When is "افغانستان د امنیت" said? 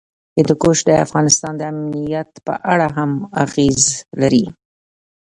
1.05-2.29